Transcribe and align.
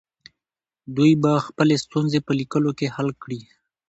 دوی 0.95 1.11
به 1.21 1.31
خپلې 1.47 1.75
ستونزې 1.85 2.19
په 2.25 2.31
لیکلو 2.39 2.71
کې 2.77 2.93
حل 2.95 3.09
کړي. 3.23 3.41